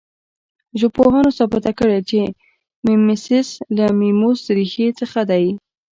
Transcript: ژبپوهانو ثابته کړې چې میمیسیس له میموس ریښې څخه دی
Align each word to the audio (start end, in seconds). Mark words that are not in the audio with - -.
ژبپوهانو 0.79 1.29
ثابته 1.37 1.71
کړې 1.79 1.99
چې 2.09 2.19
میمیسیس 2.85 3.49
له 3.77 3.85
میموس 3.99 4.41
ریښې 4.57 4.87
څخه 4.99 5.21
دی 5.29 5.45